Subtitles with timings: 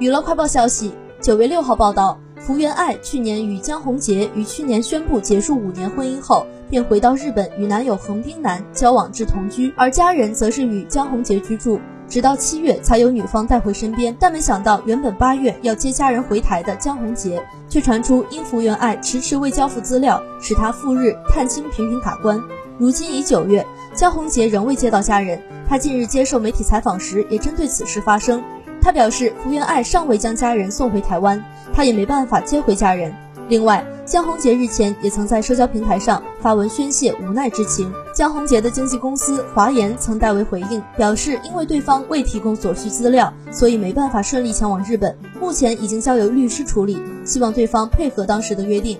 [0.00, 11.78] 娱乐快报消息，九月六号报道，福原爱去年与江宏杰于去年宣布结束五年婚姻后，便回到日本与男友横滨男交往至同居，而家人则是与江宏杰居住，
[12.08, 14.14] 直到七月才由女方带回身边。
[14.18, 22.42] 但没想到，原本八月要接家人回台的江宏杰，却传出因福原爱迟迟未交付资料，使他赴日探亲频频卡关。
[22.78, 23.64] 如今已九月，
[23.94, 25.40] 江宏杰仍未接到家人。
[25.68, 28.42] 他近日接受媒体采访时，也针对此事发声。
[28.84, 33.10] 他表示，福原爱尚未将家人送回台湾，他也没办法接回家人。
[33.48, 37.90] 另外，江宏杰日前也曾在社交平台上发文宣泄无奈之情。
[38.14, 48.98] 江宏杰的经纪公司华研曾代为回应，表示因为对方未提供所需资料，所以没办法顺利前往日本，目前已经交由律师处理，希望对方配合当时的约定。